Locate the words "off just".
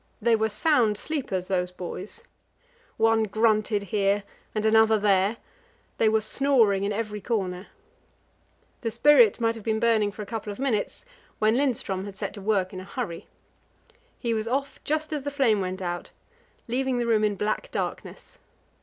14.47-15.13